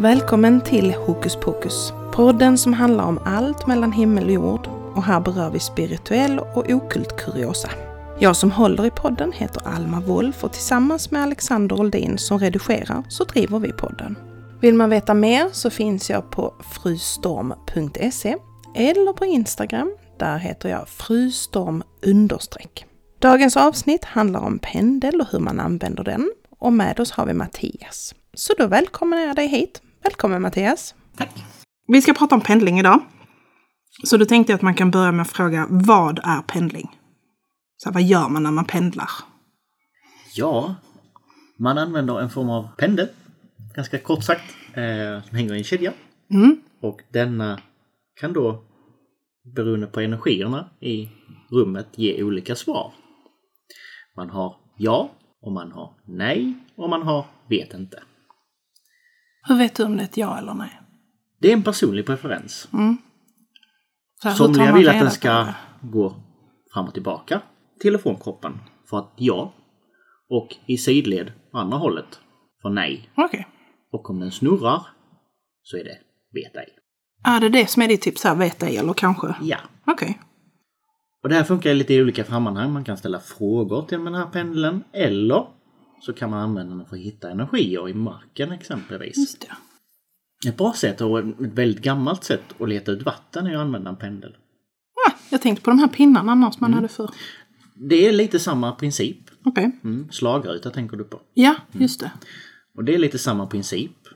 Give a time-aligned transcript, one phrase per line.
[0.00, 1.92] Välkommen till Hokus Pokus.
[2.12, 6.70] Podden som handlar om allt mellan himmel och jord och här berör vi spirituell och
[6.70, 7.70] okult kuriosa.
[8.18, 13.02] Jag som håller i podden heter Alma Wolf och tillsammans med Alexander Oldin som redigerar
[13.08, 14.18] så driver vi podden.
[14.60, 18.36] Vill man veta mer så finns jag på frustorm.se
[18.74, 19.96] eller på Instagram.
[20.18, 22.86] Där heter jag frustorm understreck.
[23.18, 27.34] Dagens avsnitt handlar om pendel och hur man använder den och med oss har vi
[27.34, 28.14] Mattias.
[28.34, 29.82] Så då välkomnar jag dig hit.
[30.02, 30.94] Välkommen Mattias!
[31.16, 31.44] Tack!
[31.86, 33.00] Vi ska prata om pendling idag.
[34.04, 36.98] Så då tänkte jag att man kan börja med att fråga vad är pendling?
[37.76, 39.10] Så här, vad gör man när man pendlar?
[40.34, 40.74] Ja,
[41.58, 43.08] man använder en form av pendel,
[43.74, 45.92] ganska kort sagt, eh, som hänger i en kedja.
[46.30, 46.60] Mm.
[46.80, 47.60] Och denna
[48.20, 48.64] kan då,
[49.54, 51.08] beroende på energierna i
[51.50, 52.92] rummet, ge olika svar.
[54.16, 58.02] Man har ja, och man har nej, och man har vet inte.
[59.42, 60.80] Hur vet du om det är ett ja eller nej?
[61.40, 62.68] Det är en personlig preferens.
[64.22, 66.16] Så hur tar Somliga vill att den ska gå
[66.72, 67.42] fram och tillbaka
[67.80, 68.58] till och från kroppen
[68.90, 69.52] för att ja.
[70.28, 72.20] Och i sidled andra hållet
[72.62, 73.10] för nej.
[73.14, 73.46] Okej.
[73.90, 74.86] Och om den snurrar
[75.62, 75.98] så är det
[76.32, 76.77] vet ej.
[77.24, 79.34] Är det det som är ditt tips här, vet ej eller kanske?
[79.42, 79.58] Ja.
[79.86, 80.20] Okej.
[81.22, 82.72] Och det här funkar lite i olika sammanhang.
[82.72, 85.46] Man kan ställa frågor till den här pendeln eller
[86.00, 89.16] så kan man använda den för att hitta energier i marken exempelvis.
[89.16, 90.48] Just det.
[90.48, 93.90] Ett bra sätt och ett väldigt gammalt sätt att leta ut vatten är att använda
[93.90, 94.36] en pendel.
[95.08, 97.10] Ah, jag tänkte på de här pinnarna annars man hade förr.
[97.74, 99.18] Det är lite samma princip.
[99.44, 99.70] Okej.
[99.84, 101.20] Mm, slagruta tänker du på.
[101.34, 102.10] Ja, just det.
[102.76, 104.07] Och det är lite samma princip.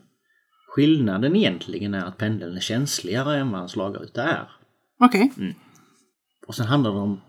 [0.74, 4.50] Skillnaden egentligen är att pendeln är känsligare än vad en slagruta är.
[5.00, 5.32] Okej.
[6.46, 7.20] Och sen handlar det om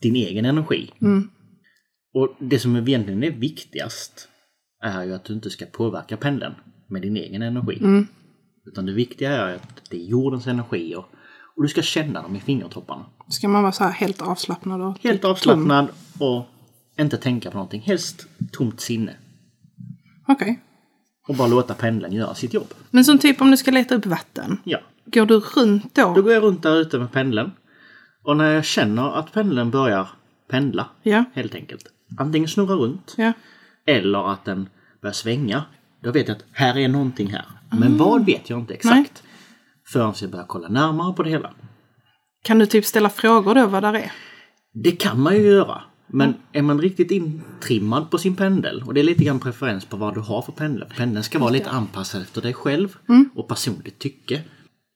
[0.00, 0.90] din egen energi.
[1.00, 1.30] Mm.
[2.14, 4.28] Och det som egentligen är viktigast
[4.82, 6.54] är ju att du inte ska påverka pendeln
[6.88, 7.78] med din egen energi.
[7.80, 8.06] Mm.
[8.66, 11.04] Utan det viktiga är att det är jordens energier
[11.56, 13.06] och du ska känna dem i fingertopparna.
[13.28, 15.88] Ska man vara så här helt avslappnad och Helt avslappnad
[16.18, 16.44] och
[16.98, 17.80] inte tänka på någonting.
[17.80, 19.16] Helst tomt sinne.
[20.28, 20.60] Okej.
[21.28, 22.74] Och bara låta pendeln göra sitt jobb.
[22.90, 24.58] Men som typ om du ska leta upp vatten.
[24.64, 24.78] Ja.
[25.04, 26.14] Går du runt då?
[26.14, 27.50] Då går jag runt där ute med pendeln.
[28.22, 30.08] Och när jag känner att pendeln börjar
[30.50, 31.24] pendla, Ja.
[31.34, 31.84] helt enkelt.
[32.18, 33.32] Antingen snurra runt Ja.
[33.86, 34.68] eller att den
[35.02, 35.62] börjar svänga.
[36.02, 37.44] Då vet jag att här är någonting här.
[37.78, 39.22] Men vad vet jag inte exakt.
[39.92, 41.50] Förrän jag börjar kolla närmare på det hela.
[42.44, 44.12] Kan du typ ställa frågor då vad där är?
[44.74, 45.82] Det kan man ju göra.
[46.12, 49.96] Men är man riktigt intrimmad på sin pendel och det är lite grann preferens på
[49.96, 50.84] vad du har för pendel.
[50.96, 52.96] Pendeln ska vara lite anpassad efter dig själv
[53.34, 54.42] och personligt tycke.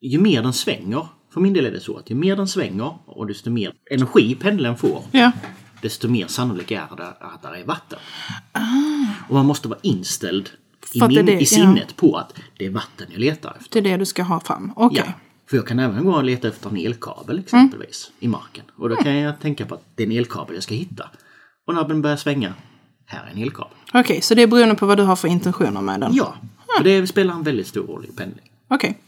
[0.01, 2.99] Ju mer den svänger, för min del är det så att ju mer den svänger
[3.07, 5.33] och desto mer energi pendeln får, Ja.
[5.83, 7.99] desto mer sannolikt är det att det är vatten.
[9.29, 10.51] Och man måste vara inställd
[10.93, 11.47] i, min, det, i ja.
[11.47, 13.83] sinnet på att det är vatten jag letar efter.
[13.83, 14.73] Det är det du ska ha fram?
[14.77, 15.03] Okej.
[15.07, 15.13] Ja.
[15.55, 18.65] För jag kan även gå och leta efter en elkabel exempelvis i marken.
[18.77, 21.11] Och då kan jag tänka på att det är en elkabel jag ska hitta.
[21.67, 22.55] Och när den börjar svänga,
[23.07, 23.73] här är en elkabel.
[23.95, 26.15] Okej, så det är beroende på vad du har för intentioner med den?
[26.15, 26.35] Ja,
[26.77, 28.51] för det spelar en väldigt stor roll i pendling.
[28.71, 28.99] Okej.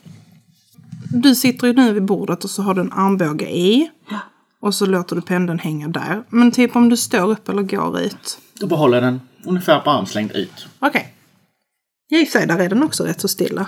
[1.11, 3.91] Du sitter ju nu vid bordet och så har du en armbåge i.
[4.11, 4.19] Ja.
[4.61, 6.23] Och så låter du pendeln hänga där.
[6.29, 8.39] Men typ om du står upp eller går ut.
[8.61, 10.67] Då behåller den ungefär på armslängd ut.
[10.79, 11.15] Okej.
[12.09, 13.67] Ja, i och för sig, där är den också rätt så stilla.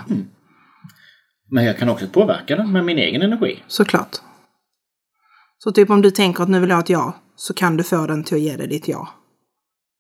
[1.51, 3.63] Men jag kan också påverka den med min egen energi.
[3.67, 4.17] Såklart.
[5.59, 7.13] Så typ om du tänker att nu vill jag ha ett ja.
[7.37, 9.09] Så kan du få den till att ge dig ditt ja.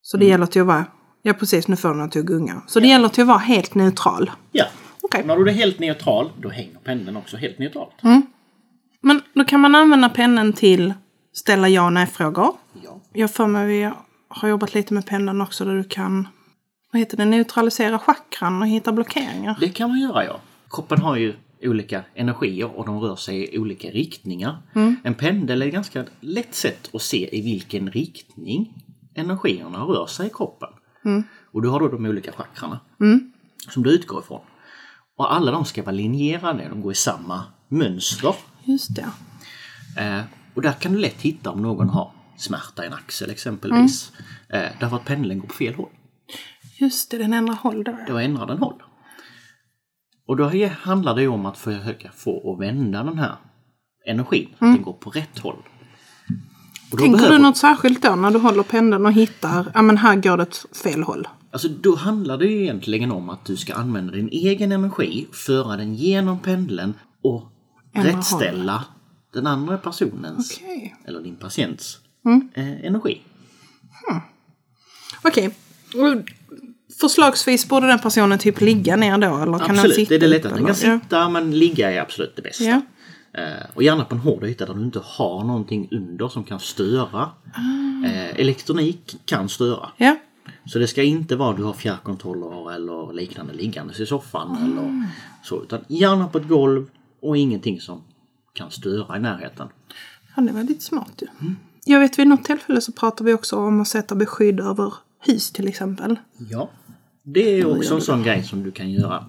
[0.03, 0.85] Så det gäller till att vara...
[1.23, 2.63] Ja precis, nu får den till att gunga.
[2.67, 4.31] Så det gäller till att vara helt neutral.
[4.53, 4.65] Ja.
[5.03, 5.25] Okej.
[5.25, 7.95] När du är helt neutral, då hänger pendeln också helt neutralt.
[9.01, 10.95] Men då kan man använda pendeln till
[11.33, 12.57] ställa ja och nej-frågor.
[12.83, 13.01] Ja.
[13.13, 13.91] Jag för mig vi
[14.29, 16.29] har jobbat lite med pendeln också där du kan
[16.93, 19.57] vad heter det, neutralisera chakran och hitta blockeringar.
[19.61, 20.41] Det kan man göra, ja.
[20.71, 24.63] Kroppen har ju olika energier och de rör sig i olika riktningar.
[25.05, 28.75] En pendel är ett ganska lätt sätt att se i vilken riktning
[29.15, 30.69] energierna rör sig i kroppen.
[31.53, 32.81] Och du har då de olika chakrarna
[33.71, 34.41] som du utgår ifrån.
[35.17, 38.35] Och alla de ska vara linjerade, de går i samma mönster.
[38.65, 39.11] Just det.
[40.03, 40.21] Eh,
[40.55, 44.13] och där kan du lätt hitta om någon har smärta i en axel exempelvis.
[44.49, 45.89] Eh, därför att pendeln går på fel håll.
[46.81, 47.99] Just det, den ändrar håll då.
[48.09, 48.83] Då ändrar den håll.
[50.29, 50.51] Och då
[50.83, 53.37] handlar det ju om att försöka få att vända den här
[54.07, 54.49] energin.
[54.59, 55.57] Att den går på rätt håll.
[56.93, 59.97] Och Tänker behöver- du något särskilt då när du håller pendeln och hittar, ja men
[59.97, 61.29] här går det åt fel håll?
[61.51, 65.77] Alltså då handlar det ju egentligen om att du ska använda din egen energi, föra
[65.77, 67.43] den genom pendeln och
[67.95, 68.85] Ändra rättställa
[69.33, 70.97] den andra personens, Okej.
[71.05, 72.49] eller din patients, Mm.
[72.55, 73.21] eh, energi.
[75.25, 75.47] Okej.
[75.95, 76.31] Och
[77.01, 80.27] Förslagsvis borde den personen typ ligga ner då eller kan Absolut, sitta det är det
[80.27, 80.57] lättaste.
[80.57, 82.65] Den kan sitta men ligga är absolut det bästa.
[82.65, 82.81] Ja.
[83.33, 86.61] Eh, och gärna på en hård yta där du inte har någonting under som kan
[86.61, 87.31] störa.
[88.07, 89.89] Eh, elektronik kan störa.
[89.97, 90.17] Ja.
[90.67, 94.65] Så det ska inte vara du har fjärrkontroller eller liknande liggandes i soffan Ah.
[94.65, 95.05] eller
[95.45, 95.63] så.
[95.63, 96.87] Utan gärna på ett golv
[97.23, 98.03] och ingenting som
[98.53, 99.69] kan störa i närheten.
[100.37, 101.27] ja, det var lite smart ju.
[101.85, 105.51] Jag vet vid något tillfälle så pratar vi också om att sätta beskydd över hus
[105.53, 106.17] till exempel.
[106.51, 106.71] Ja.
[107.35, 109.25] Det är också en sån grej som du kan göra.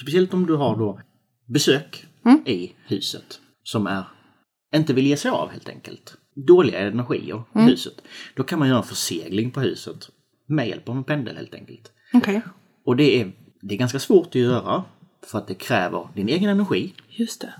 [0.00, 1.00] Speciellt om du har då
[1.46, 2.42] besök Mm.
[2.46, 4.04] i huset som är
[4.74, 6.14] inte vill ge sig av helt enkelt.
[6.46, 7.68] Dåliga energier Mm.
[7.68, 7.94] i huset.
[8.36, 10.08] Då kan man göra en försegling på huset
[10.46, 11.92] med hjälp av en pendel helt enkelt.
[12.12, 12.42] Okej.
[12.86, 14.84] Och det är, det är ganska svårt att göra
[15.26, 16.94] för att det kräver din egen energi.
[17.08, 17.54] Just det.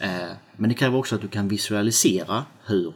[0.00, 2.94] Eh, men det kräver också att du kan visualisera hur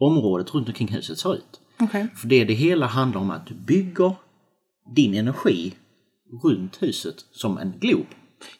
[0.00, 1.60] området runt omkring huset ser ut.
[1.80, 2.08] Okej.
[2.16, 4.14] För det det hela handlar om att du bygger
[4.94, 5.74] din energi
[6.42, 8.06] runt huset som en glob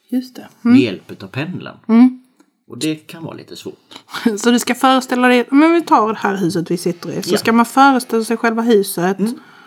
[0.08, 0.48] Just det.
[0.62, 1.76] med hjälp av pendeln.
[1.88, 2.24] Mm.
[2.68, 4.02] Och det kan vara lite svårt.
[4.38, 7.22] Så du ska föreställa dig, men vi tar det här huset vi sitter i.
[7.22, 7.38] Så Ja.
[7.38, 9.16] ska man föreställa sig själva huset.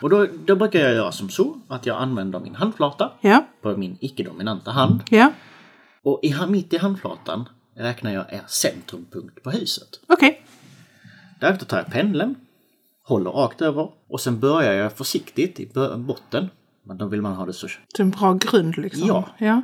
[0.02, 3.46] Och då, då brukar jag göra som så att jag använder min handflata Ja.
[3.62, 5.02] på min icke-dominanta hand.
[5.10, 5.32] Ja.
[6.04, 9.90] Och i, mitt i handflatan räknar jag är centrumpunkt på huset.
[10.08, 10.46] Okej.
[11.40, 12.36] Därefter tar jag pendeln,
[13.04, 16.50] håller rakt över och sen börjar jag försiktigt i botten.
[16.86, 17.68] Men då vill man ha det så.
[17.68, 19.08] Det är en bra grund liksom.
[19.08, 19.30] Ja.
[19.38, 19.62] Ja.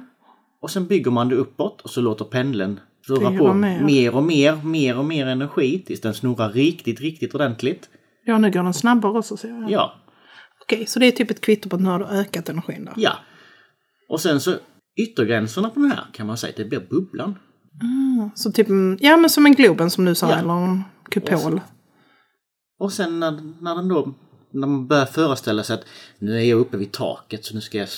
[0.62, 3.84] Och sen bygger man det uppåt och så låter pendeln snurra på mer.
[3.84, 7.90] mer och mer, mer och mer energi tills den snurrar riktigt, riktigt ordentligt.
[8.26, 9.72] Ja, nu går den snabbare också ser jag.
[9.72, 9.94] Ja,
[10.62, 12.94] Okej, så det är typ ett kvitto på att nu har du ökat energin där.
[12.98, 13.12] ja.
[14.10, 14.56] Och sen så
[15.02, 17.36] yttergränserna på den här kan man säga att det blir bubblan.
[18.36, 20.36] Så typ, mm, ja men som en Globen som du sa, Ja.
[20.38, 21.62] eller en kupol.
[22.80, 24.14] Och sen när, när den då
[24.52, 25.86] när man börjar föreställa sig att
[26.20, 27.90] nu är jag uppe vid taket så nu ska jag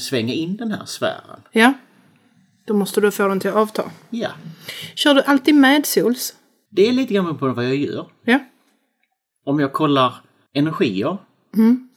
[0.00, 1.40] svänga in den här sfären.
[1.52, 1.72] Ja.
[2.66, 3.90] Då måste du få den till att avta.
[4.10, 4.30] Ja,
[4.94, 6.34] Kör du alltid med sols?
[6.70, 8.06] det är lite grann på vad jag gör.
[8.24, 8.38] Ja.
[9.46, 10.14] Om jag kollar
[10.52, 11.18] energier
[11.54, 11.88] Mm.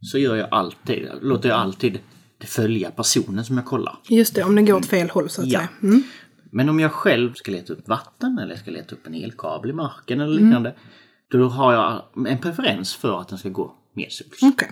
[0.00, 1.98] så gör jag alltid, låter jag alltid
[2.38, 3.98] det följa personen som jag kollar.
[4.08, 5.58] Just det, om den går åt fel håll så att Ja.
[5.58, 5.68] säga.
[5.82, 6.02] Mm.
[6.52, 9.72] Men om jag själv ska leta upp vatten eller ska leta upp en elkabel i
[9.72, 10.72] marken eller Mm.
[11.30, 14.42] Då har jag en preferens för att den ska gå med sols.
[14.42, 14.70] Okej.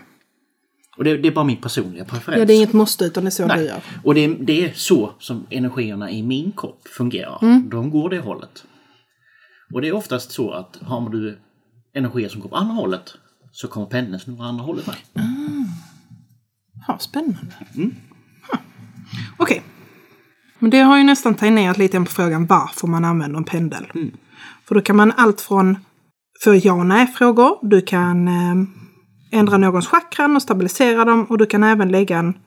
[0.97, 2.39] Och det, det är bara min personliga preferens.
[2.39, 3.65] Ja, det är inget måste utan det är så du Nej.
[3.65, 3.83] gör.
[4.05, 7.39] Och det är, det är så som energierna i min kropp fungerar.
[7.43, 7.69] Mm.
[7.71, 8.65] De går det hållet.
[9.75, 11.39] Och det är oftast så att har du
[11.95, 13.15] energier som går på andra hållet
[13.53, 14.97] så kommer pendeln snurra andra hållet med.
[16.87, 17.55] Ja, spännande.
[18.51, 18.59] Ha.
[19.37, 19.63] Okej.
[20.59, 23.87] Men det har ju nästan tangerat lite på frågan varför man använder en pendel.
[24.65, 25.79] För då kan man allt från
[26.41, 28.55] få ja och nej-frågor, du kan eh,
[29.39, 32.39] ändra någons chakran och stabilisera dem och du kan även lägga en,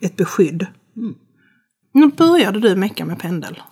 [0.00, 0.66] ett beskydd.
[1.92, 3.62] När började du mecka med pendel?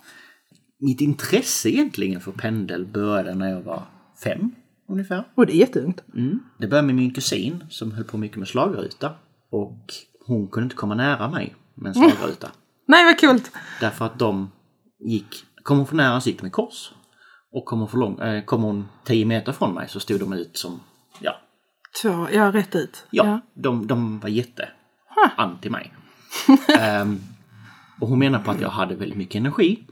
[0.79, 3.83] Mitt intresse egentligen för pendel började när jag var
[4.23, 4.51] fem
[4.89, 5.23] ungefär.
[5.35, 6.03] Och det är jätteungt.
[6.15, 6.39] Mm.
[6.59, 9.11] Det började med min kusin som höll på mycket med slagruta.
[9.51, 9.85] Och
[10.25, 12.51] hon kunde inte komma nära mig med en slagruta.
[12.87, 13.41] Nej, vad kul!
[13.79, 14.51] Därför att de
[14.99, 16.91] gick, kom hon för nära så gick de i kors.
[17.53, 20.33] Och kom hon, för lång, eh, kom hon 10 meter från mig så stod de
[20.33, 20.79] ut som,
[21.21, 21.35] ja,
[22.01, 23.05] Två, ja, rätt ut.
[23.11, 24.69] ja, De, de var jätte
[25.37, 25.93] anti mig.
[26.79, 27.19] Ehm,
[28.01, 29.83] och hon menar på att jag hade väldigt mycket energi.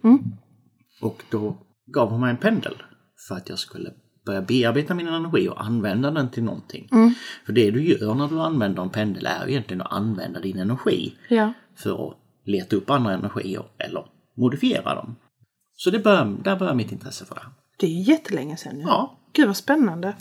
[1.01, 2.73] Och då gav hon mig en pendel
[3.27, 3.93] för att jag skulle
[4.25, 6.87] börja bearbeta min energi och använda den till någonting.
[7.45, 11.15] För det du gör när du använder en pendel är egentligen att använda din energi
[11.29, 11.53] Ja.
[11.75, 14.05] för att leta upp andra energier eller
[14.37, 15.15] modifiera dem.
[15.83, 17.41] Så det bör, där börjar mitt intresse för det.
[17.77, 18.81] Det är jättelänge sedan ju.
[18.81, 20.15] Ja, Gud vad spännande.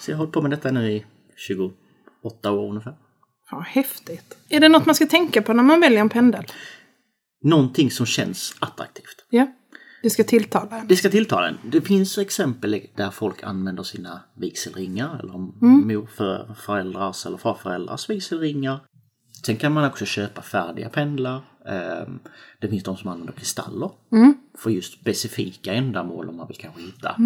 [0.00, 1.04] så jag har hållit på med detta nu i
[1.36, 2.96] 28 år ungefär.
[3.50, 4.36] Ja, häftigt.
[4.48, 6.44] Är det något man ska tänka på när man väljer en pendel?
[7.42, 9.26] Någonting som känns attraktivt.
[9.30, 9.46] Ja.
[10.02, 10.88] Det ska tilltala en.
[10.88, 11.58] Det ska tilltala en.
[11.64, 15.38] Det finns exempel där folk använder sina vigselringar eller
[15.86, 18.80] morföräldrars eller farföräldrars vigselringar.
[19.46, 21.42] Sen kan man också köpa färdiga pendlar.
[21.68, 22.18] Ehm,
[22.60, 23.90] Det finns de som använder kristaller
[24.58, 27.16] för just specifika ändamål om man vill kanske hitta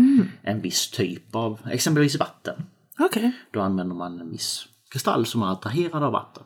[0.42, 2.54] en viss typ av, exempelvis vatten.
[2.98, 3.32] Okej.
[3.50, 6.42] Då använder man en viss kristall som är attraherad av vatten.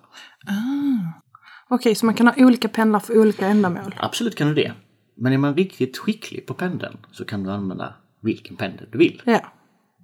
[1.69, 3.95] Okej, så man kan ha olika pendlar för olika ändamål.
[3.99, 4.73] Absolut kan du det.
[5.17, 9.23] Men är man riktigt skicklig på pendeln så kan du använda vilken pendel du vill.
[9.25, 9.41] Ja.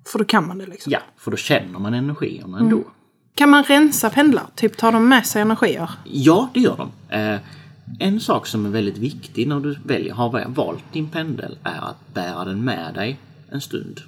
[0.07, 0.93] För då kan man det liksom.
[0.93, 2.85] Ja, för då känner man energierna ändå.
[3.35, 4.47] Kan man rensa pendlar?
[4.55, 5.91] Typ tar de med sig energier?
[6.05, 7.15] Ja, det gör de.
[7.17, 7.41] Eh,
[8.01, 12.15] En sak som är väldigt viktig när du väljer, har valt din pendel är att
[12.15, 13.19] bära den med dig
[13.51, 14.01] en stund.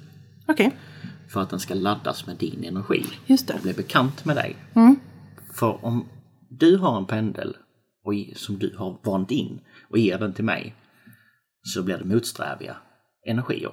[0.47, 0.71] Okej,
[1.29, 3.05] För att den ska laddas med din energi.
[3.25, 3.53] just det.
[3.53, 4.55] Och bli bekant med dig.
[5.53, 6.05] För om
[6.49, 7.57] du har en pendel
[8.05, 9.59] och, som du har vant in
[9.89, 10.75] och ger den till mig
[11.63, 12.75] så blir det motsträviga
[13.27, 13.71] energier.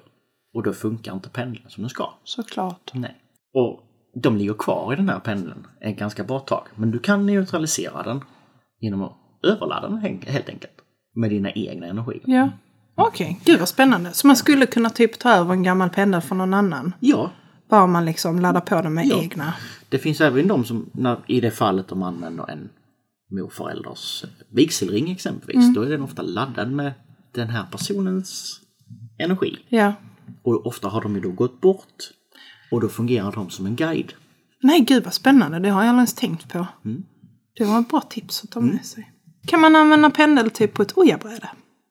[0.54, 2.14] Och då funkar inte pendeln som den ska.
[2.24, 2.90] Såklart.
[2.94, 3.16] Nej.
[3.54, 3.80] Och
[4.22, 6.66] de ligger kvar i den här pendeln ett ganska bra tag.
[6.74, 8.20] Men du kan neutralisera den
[8.80, 10.72] genom att överladda den helt enkelt.
[11.14, 12.22] Med dina egna energier.
[12.24, 12.50] Ja.
[12.94, 14.12] Okej, gud vad spännande.
[14.12, 16.92] Så man skulle kunna typ ta över en gammal pendel från någon annan?
[17.00, 17.30] Ja,
[17.70, 19.22] Bara man liksom laddar på den med Ja.
[19.22, 19.54] egna?
[19.88, 22.68] det finns även de som, när, i det fallet de använder en
[23.30, 26.92] morförälders vigselring exempelvis, då är den ofta laddad med
[27.34, 28.60] den här personens
[29.18, 29.58] energi.
[29.68, 29.92] Ja.
[30.42, 32.10] Och ofta har de ju då gått bort
[32.70, 34.12] och då fungerar de som en guide.
[34.62, 35.58] Nej, gud vad spännande.
[35.58, 36.66] Det har jag aldrig ens tänkt på.
[37.56, 39.12] Det var ett bra tips att ta med sig.
[39.48, 41.48] Kan man använda pendel typ på ett ojabräde?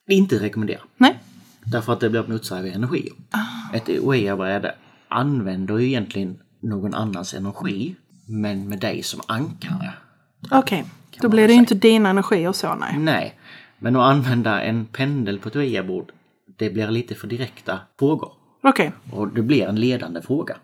[0.07, 0.81] Det är inte rekommendera.
[0.97, 1.19] Nej.
[1.65, 3.13] Därför att det blir motsträviga energier.
[3.73, 4.75] Ett OEA-bräde
[5.07, 7.95] använder ju egentligen någon annans energi
[8.27, 9.93] men med dig som ankare.
[10.51, 10.85] Okej,
[11.21, 12.97] då man blir det ju inte dina energier så nej.
[12.97, 13.39] Nej,
[13.79, 16.11] men att använda en pendel på ett OEA-bord
[16.57, 18.31] det blir lite för direkta frågor.
[18.63, 20.57] Okej, Och det blir en ledande fråga.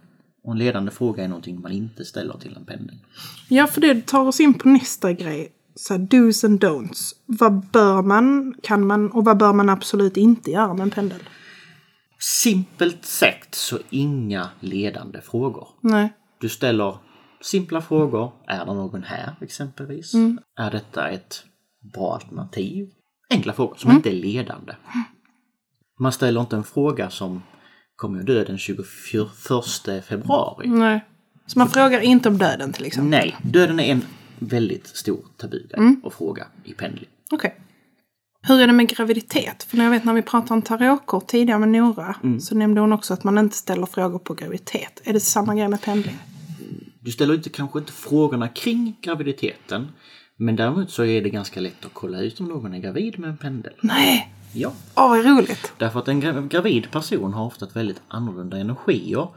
[0.43, 2.95] Och en ledande fråga är någonting man inte ställer till en pendel.
[3.50, 5.51] ja för det tar oss in på nästa grej.
[5.75, 7.13] Så här, do's and don'ts.
[7.25, 11.23] Vad bör man, kan man och vad bör man absolut inte göra med en pendel?
[12.19, 15.67] Simpelt sagt så inga ledande frågor.
[15.81, 16.13] Nej.
[16.39, 16.97] Du ställer
[17.41, 18.31] simpla frågor.
[18.47, 20.13] Är det någon här exempelvis?
[20.59, 21.43] Är detta ett
[21.93, 22.89] bra alternativ?
[23.29, 24.73] Enkla frågor som inte är ledande.
[25.99, 27.41] Man ställer inte en fråga som
[27.95, 30.67] kommer att dö den 24 februari.
[30.67, 31.05] Nej.
[31.45, 33.09] Så man frågar inte om döden till exempel?
[33.09, 34.05] Nej, döden är en
[34.47, 37.09] väldigt stor tabugrej att fråga i pendling.
[37.31, 37.55] Okej.
[38.47, 39.63] Hur är det med graviditet?
[39.63, 43.13] För jag vet när vi pratade om tarotkort tidigare med Nora så nämnde hon också
[43.13, 45.01] att man inte ställer frågor på graviditet.
[45.03, 46.15] Är det samma grej med pendling?
[47.00, 49.88] Du ställer inte, kanske inte frågorna kring graviditeten.
[50.38, 53.29] Men däremot så är det ganska lätt att kolla ut om någon är gravid med
[53.29, 53.73] en pendel.
[53.81, 54.33] Nej!
[54.53, 55.73] Ja, Åh, vad roligt!
[55.77, 59.27] Därför att en gra- gravid person har ofta ett väldigt annorlunda energier.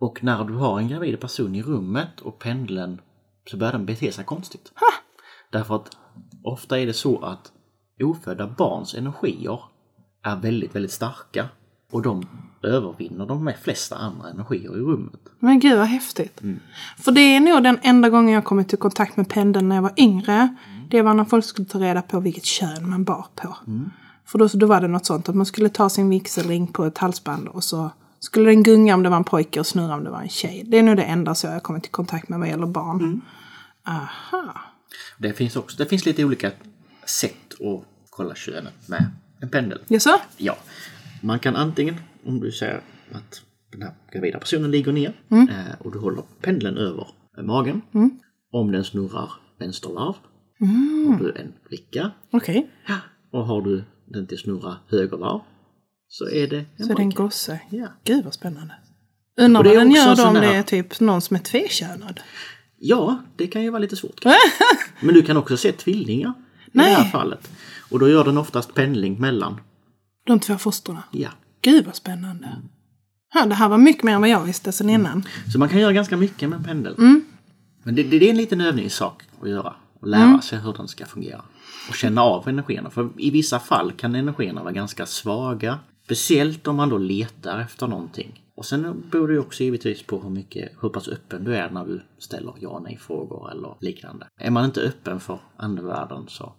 [0.00, 3.00] Och när du har en gravid person i rummet och pendeln
[3.50, 4.72] så börjar den bete sig konstigt.
[5.50, 5.96] Därför att
[6.42, 7.52] ofta är det så att
[8.02, 9.60] ofödda barns energier
[10.22, 11.48] är väldigt, väldigt starka.
[11.92, 12.26] Och de
[12.62, 15.20] övervinner de flesta andra energier i rummet.
[15.38, 16.40] Men gud vad häftigt.
[16.98, 19.82] För det är nog den enda gången jag kommit i kontakt med pendeln när jag
[19.82, 20.56] var yngre.
[20.90, 23.56] Det var när folk skulle ta reda på vilket kön man bar på.
[24.24, 26.98] För då, då var det något sånt att man skulle ta sin vigselring på ett
[26.98, 27.90] halsband och så
[28.20, 30.64] skulle den gunga om det var en pojke och snurra om det var en tjej.
[30.66, 33.20] Det är nog det enda så jag har kommit i kontakt med vad gäller barn.
[33.86, 34.60] Aha.
[35.18, 36.50] Det finns, också, det finns lite olika
[37.04, 39.10] sätt att kolla könet med
[39.40, 39.78] en pendel.
[39.88, 40.10] Jaså?
[40.36, 40.56] Ja,
[41.22, 41.94] man kan antingen,
[42.26, 42.80] om du säger
[43.12, 47.06] att den här gravida personen ligger ner eh, och du håller pendeln över
[47.42, 47.82] magen.
[48.52, 50.14] Om den snurrar vänstervarv
[51.08, 52.10] har du en flicka.
[52.30, 52.70] Okej.
[53.30, 55.40] Och har du den till snurra högervarv
[56.08, 57.60] så är det en Så är det en gosse.
[57.70, 57.86] Ja.
[58.04, 58.74] Gud vad spännande.
[59.40, 62.20] Undrar det vad den gör då om det är typ någon som är tvekönad.
[62.78, 64.24] ja, det kan ju vara lite svårt.
[65.00, 66.32] Men du kan också se tvillingar
[66.66, 67.10] i det här Nej.
[67.10, 67.50] fallet.
[67.90, 69.60] Och då gör den oftast pendling mellan.
[70.26, 71.02] De två fosterna.
[71.10, 71.28] Ja.
[71.62, 72.56] Gud vad spännande.
[73.34, 75.24] Ja, det här var mycket mer än vad jag visste sen innan.
[75.52, 76.94] Så man kan göra ganska mycket med en pendel.
[76.98, 77.24] Mm.
[77.82, 79.74] Men det, det är en liten övningssak att göra.
[80.00, 80.42] Och lära Mm.
[80.42, 81.42] sig hur den ska fungera.
[81.88, 82.90] Och känna av energierna.
[82.90, 85.78] För i vissa fall kan energierna vara ganska svaga.
[86.08, 88.42] Speciellt om man då letar efter någonting.
[88.54, 91.70] Och sen beror det ju också givetvis på hur, mycket, hur pass öppen du är
[91.70, 94.26] när du ställer ja och nej frågor eller liknande.
[94.40, 96.52] Är man inte öppen för andevärlden så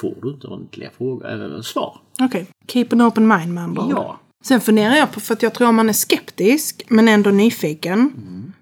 [0.00, 2.00] får du inte ordentliga frågor, eller svar.
[2.20, 3.86] Okej, keep an open mind med andra.
[3.90, 7.30] Ja, Sen funderar jag på, för att jag tror om man är skeptisk men ändå
[7.30, 8.12] nyfiken.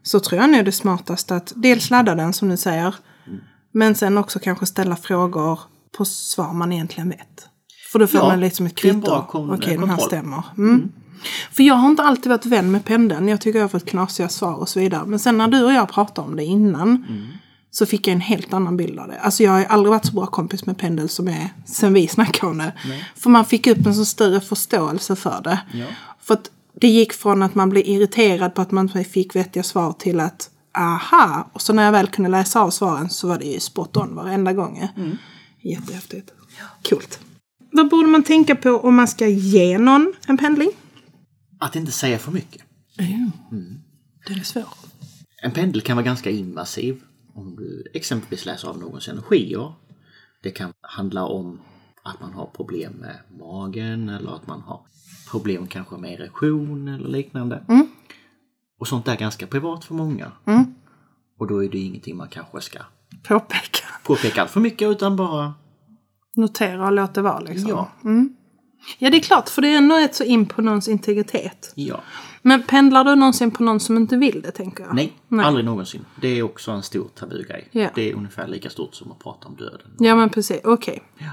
[0.02, 2.94] Så tror jag nu det smartaste att dels ladda den som du säger.
[3.72, 5.60] Men sen också kanske ställa frågor
[5.96, 7.50] på svar man egentligen vet.
[7.92, 9.25] För då får Ja, man lite som ett kvitto.
[9.32, 10.42] Okej, den här stämmer.
[10.59, 10.92] Mm.
[11.52, 13.28] För jag har inte alltid varit vän med pendeln.
[13.28, 15.06] Jag tycker jag har fått knasiga svar och så vidare.
[15.06, 17.06] Men sen när du och jag pratade om det innan.
[17.70, 19.18] Så fick jag en helt annan bild av det.
[19.20, 22.09] Alltså jag har aldrig varit så bra kompis med pendel som jag är sen vi
[22.09, 22.73] snackade om det.
[23.16, 25.61] För man fick upp en så större förståelse för det.
[25.73, 25.87] Ja.
[26.20, 29.62] För att det gick från att man blev irriterad på att man inte fick vettiga
[29.62, 31.50] svar till att aha.
[31.52, 34.14] Och så när jag väl kunde läsa av svaren så var det ju spot on
[34.14, 34.88] varenda gång.
[35.61, 36.30] Jättehäftigt.
[36.90, 37.20] Coolt.
[37.72, 40.70] Vad borde man tänka på om man ska ge någon en pendling?
[41.62, 42.62] att inte säga för mycket.
[44.26, 44.68] Den är svår.
[45.42, 47.02] En pendel kan vara ganska invasiv.
[47.34, 49.72] Om du exempelvis läser av någons energier.
[50.42, 51.60] Det kan handla om
[52.02, 54.80] att man har problem med magen eller att man har
[55.30, 57.64] problem kanske med erektion eller liknande.
[58.78, 60.32] Och sånt är ganska privat för många.
[61.38, 62.78] Och då är det ingenting man kanske ska
[63.28, 63.86] Påpeka.
[64.04, 65.54] påpeka allt för mycket utan bara
[66.40, 67.68] Notera och låta det vara liksom.
[67.70, 67.90] ja,
[68.99, 71.73] Ja, det är klart, för det är ändå ett så in på någons integritet.
[71.75, 72.00] ja.
[72.42, 74.94] Men pendlar du någonsin på någon som inte vill det, tänker jag?
[74.94, 75.47] Nej, Nej.
[75.47, 76.04] aldrig någonsin.
[76.20, 77.68] Det är också en stor tabugrej.
[77.73, 77.88] Ja.
[77.94, 79.90] Det är ungefär lika stort som att prata om döden.
[79.99, 80.61] Ja, men precis.
[80.64, 81.02] Okej.
[81.18, 81.30] Ja.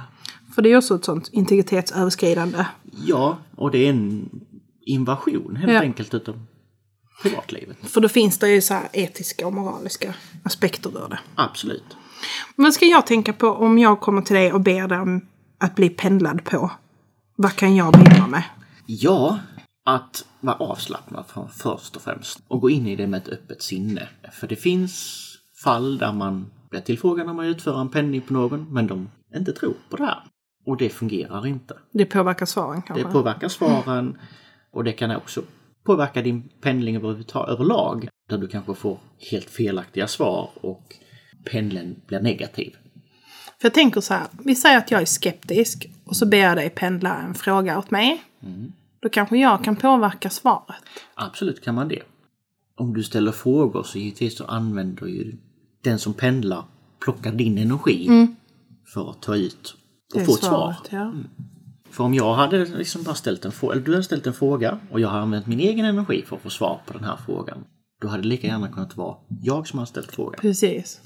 [0.56, 2.66] För det är också ett sånt integritetsöverskridande.
[3.06, 4.30] Ja, och det är en
[4.86, 5.80] invasion helt Ja.
[5.80, 6.42] enkelt utav
[7.22, 7.78] privatlivet.
[7.84, 11.20] För då finns det ju så etiska och moraliska aspekter ur det.
[11.36, 11.98] Absolut.
[12.56, 15.22] Vad ska jag tänka på om jag kommer till dig och ber dig
[15.58, 16.72] att bli pendlad på?
[17.36, 18.44] Vad kan jag bidra med?
[18.86, 19.40] Ja,
[19.86, 23.62] att vara avslappnad för- först och främst och gå in i det med ett öppet
[23.64, 24.08] sinne.
[24.34, 25.24] För det finns
[25.64, 29.52] fall där man blir tillfrågad om man utför en penning på någon men de inte
[29.54, 30.24] tror på det här.
[30.66, 31.74] Och det fungerar inte.
[31.92, 33.12] Det påverkar svaren Det kanske?
[33.12, 34.18] påverkar svaren
[34.72, 35.42] och det kan också
[35.86, 38.08] påverka din pendling överlag.
[38.30, 38.98] Där du kanske får
[39.32, 40.96] helt felaktiga svar och
[41.52, 42.76] pendeln blir negativ.
[43.62, 46.58] För jag tänker så här, vi säger att jag är skeptisk och så ber jag
[46.58, 48.24] dig pendla en fråga åt mig.
[49.02, 50.84] Då kanske jag kan påverka svaret.
[51.16, 52.02] Absolut kan man det.
[52.76, 55.38] Om du ställer frågor så givetvis så använder ju
[55.84, 56.64] den som pendlar
[57.00, 58.28] plockar din energi
[58.94, 59.76] för att ta ut
[60.16, 60.76] och få ett svar.
[60.90, 61.14] Ja.
[61.90, 64.80] För om jag hade liksom bara ställt en fråga, eller du hade ställt en fråga
[64.92, 67.64] och jag har använt min egen energi för att få svar på den här frågan.
[68.02, 70.40] Då hade det lika gärna kunnat vara jag som har ställt frågan.
[70.42, 71.02] Precis.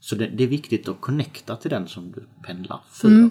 [0.00, 3.30] Så det, det är viktigt att connecta till den som du pendlar för.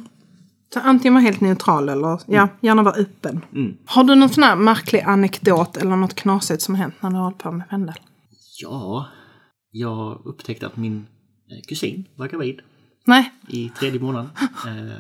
[0.74, 3.42] Så antingen vara helt neutral eller ja, gärna vara öppen.
[3.86, 7.24] Har du någon sån här märklig anekdot eller något knasigt som hänt när du har
[7.24, 7.96] hållit på med pendel?
[8.62, 9.08] Ja,
[9.72, 11.08] jag upptäckte att min
[11.52, 12.60] eh, kusin var gravid
[13.06, 13.32] Nej?
[13.48, 14.30] i tredje månaden.
[14.68, 14.98] Eh,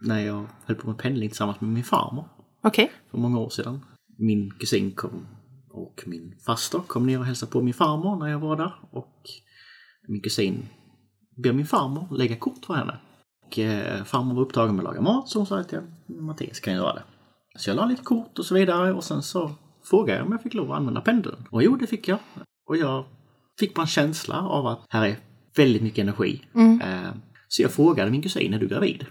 [0.00, 2.28] när jag höll på med pendling tillsammans med min farmor
[2.62, 2.92] Okej.
[3.10, 3.80] för många år sedan.
[4.18, 5.26] Min kusin kom
[5.70, 8.74] och min faster kom ner och hälsade på min farmor när jag var där.
[8.90, 9.22] Och
[10.08, 10.68] min kusin
[11.36, 12.98] ber min farmor lägga kort för henne.
[13.46, 16.60] Och eh, farmor var upptagen med att laga mat så hon sa att jag, Mattias
[16.60, 17.02] kan göra det.
[17.56, 19.50] Så jag la lite kort och så vidare och sen så
[19.84, 21.46] frågade jag om jag fick lov att använda pendeln.
[21.50, 22.18] Och jo, det fick jag.
[22.68, 23.04] Och jag
[23.60, 25.16] fick bara en känsla av att här är
[25.56, 26.42] väldigt mycket energi.
[26.82, 27.10] Eh,
[27.48, 29.06] så jag frågade min kusin, är du gravid?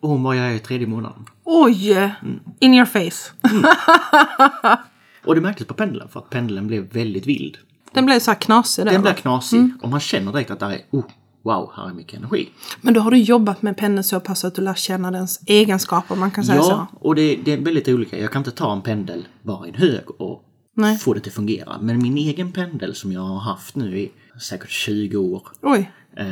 [0.00, 1.26] Och hon var jag är i tredje månaden.
[1.44, 2.14] Oj!
[2.60, 3.32] In your face.
[5.24, 7.58] Och det märktes på pendeln för att pendeln blev väldigt vild.
[7.94, 8.92] Den blev så här knasig där.
[8.92, 11.04] Den blir knasig och man känner direkt att det är oh,
[11.44, 12.48] wow, här är mycket energi.
[12.80, 16.14] Men då har du jobbat med pendeln så pass att du lär känna dens egenskaper,
[16.16, 16.98] man kan säga Ja, så.
[16.98, 18.18] och det, det är väldigt olika.
[18.18, 20.44] Jag kan inte ta en pendel bara i en hög och
[20.76, 20.98] Nej.
[20.98, 21.78] få det att fungera.
[21.80, 25.90] Men min egen pendel som jag har haft nu i säkert 20 år, Oj.
[26.16, 26.26] eh,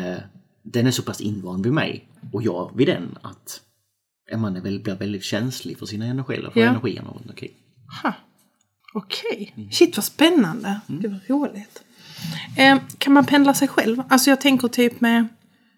[0.63, 3.61] den är så pass invand vid mig och jag vid den att
[4.37, 6.67] man är väl, blir väldigt känslig för sina energier, för Ja.
[6.67, 7.53] energierna runt omkring.
[8.03, 8.13] Ha.
[8.95, 9.69] Okej.
[9.71, 10.81] Shit vad spännande.
[10.87, 11.83] Det var roligt.
[12.59, 14.03] Eh, kan man pendla sig själv?
[14.09, 15.29] Alltså jag tänker typ med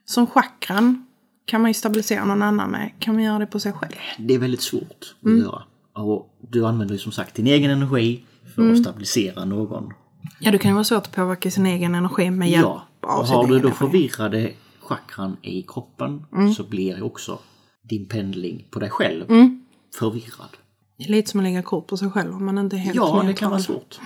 [0.04, 1.06] som chakran.
[1.44, 2.90] Kan man ju stabilisera någon annan med.
[2.98, 3.92] Kan man göra det på sig själv?
[4.18, 5.62] Det är väldigt svårt att göra.
[5.92, 9.92] Och du använder ju som sagt din egen energi för att stabilisera någon.
[10.40, 13.20] Ja, det kan ju vara svårt att påverka sin egen energi med hjälp Ja, av
[13.20, 13.76] och sin har du då energi.
[13.78, 16.24] förvirrade chakran i kroppen
[16.56, 17.38] så blir ju också
[17.82, 19.24] din pendling på dig själv
[19.98, 20.56] förvirrad.
[21.00, 22.96] Det är lite som att lägga kort på sig själv om man inte är helt
[22.96, 23.34] Ja, det neutral.
[23.34, 24.00] kan vara svårt.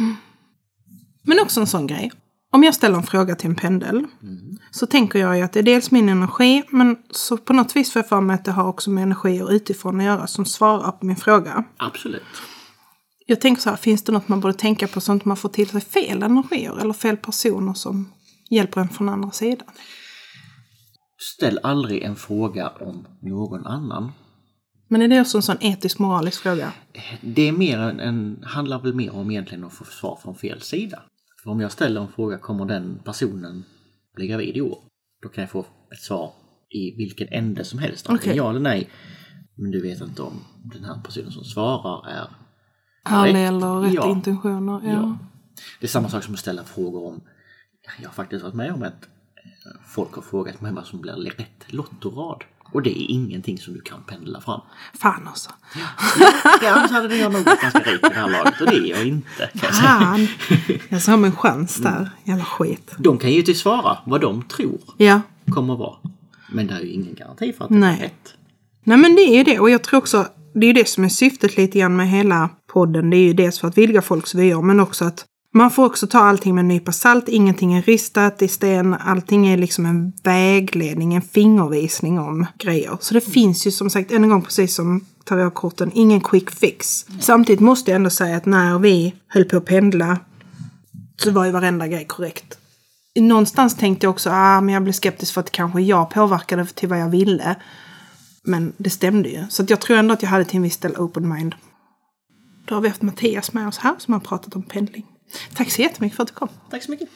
[1.23, 2.13] Men också en sån grej.
[2.53, 4.59] Om jag ställer en fråga till en pendel Mm.
[4.71, 7.93] så tänker jag ju att det är dels min energi men så på något vis
[7.93, 10.93] får jag för mig att det har också med energier utifrån att göra som svarar
[10.93, 11.65] på min fråga.
[11.77, 12.23] Absolut.
[13.27, 15.49] Jag tänker så här, finns det något man borde tänka på så att man får
[15.49, 18.13] till sig fel energier eller fel personer som
[18.51, 19.69] hjälper en från andra sidan?
[21.37, 24.13] Ställ aldrig en fråga om någon annan.
[24.95, 26.73] Men är det också en sån etisk moralisk fråga?
[27.21, 30.61] Det är mer en, en, handlar väl mer om egentligen att få svar från fel
[30.61, 31.03] sida.
[31.43, 33.65] För om jag ställer en fråga, kommer den personen
[34.15, 34.79] bli gravid i år?
[35.23, 35.61] Då kan jag få
[35.93, 36.33] ett svar
[36.71, 38.09] i vilken ände som helst.
[38.09, 38.37] Antingen Okej.
[38.37, 38.89] ja eller nej.
[39.55, 42.27] Men du vet inte om den här personen som svarar är
[43.05, 43.49] Ärlig Rätt.
[43.49, 44.11] eller rätt Ja.
[44.11, 44.81] intentioner?
[44.85, 44.93] Ja.
[44.93, 45.19] Ja.
[45.81, 47.21] Det är samma sak som att ställa frågor om...
[48.01, 49.03] Jag har faktiskt varit med om att
[49.37, 52.45] eh, folk har frågat mig vad som blir rätt lottorad.
[52.75, 54.61] Och det är ingenting som du kan pendla fram.
[54.99, 55.51] Fan alltså.
[56.63, 58.91] Ja, annars hade jag nog varit ganska rik i det här laget och det är
[58.91, 59.51] jag inte.
[59.53, 59.89] Kan jag säga.
[59.89, 60.27] Fan!
[60.89, 62.11] Jag sa min chans där.
[62.25, 62.95] Jävla skit.
[62.99, 65.21] De kan ju inte svara vad de tror Ja.
[65.49, 65.97] kommer vara.
[66.53, 68.01] Men det är ju ingen garanti för att det är Nej.
[68.01, 68.35] rätt.
[68.85, 71.05] Nej men det är ju det och jag tror också det är ju det som
[71.05, 73.11] är syftet lite grann med hela podden.
[73.11, 75.25] Det är ju dels för att vidga folks vyer men också att
[75.57, 77.29] Man får också ta allting med en nypa salt.
[77.29, 78.95] Ingenting är ristat i sten.
[78.95, 82.99] Allting är liksom en vägledning, en fingervisning om grejer.
[83.01, 87.07] Så det finns ju som sagt, än en gång precis som tarotkorten, ingen quick fix.
[87.21, 90.19] Samtidigt måste jag ändå säga att när vi höll på att pendla
[91.17, 92.59] så var ju varenda grej korrekt.
[93.21, 96.89] Någonstans tänkte jag också ah, men jag blev skeptisk för att kanske jag påverkade till
[96.89, 97.57] vad jag ville.
[98.45, 99.45] Men det stämde ju.
[99.49, 101.55] Så jag tror ändå att jag hade till en viss del open mind.
[102.65, 105.07] Då har vi haft Mattias med oss här som har pratat om pendling.
[105.55, 106.49] Tack så jättemycket för att du kom.
[106.71, 107.09] Tack så mycket.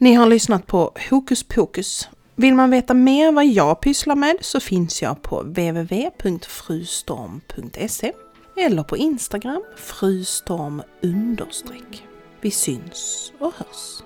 [0.00, 2.08] Ni har lyssnat på Hokus Pokus.
[2.34, 8.12] Vill man veta mer vad jag pysslar med så finns jag på www.frustorm.se
[8.56, 12.06] eller på Instagram frustorm understreck.
[12.40, 14.02] Vi syns och hörs.